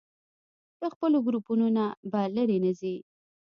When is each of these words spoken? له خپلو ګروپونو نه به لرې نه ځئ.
له 0.81 0.87
خپلو 0.93 1.17
ګروپونو 1.27 1.67
نه 1.77 1.85
به 2.11 2.21
لرې 2.35 2.57
نه 2.63 2.71
ځئ. 2.79 2.95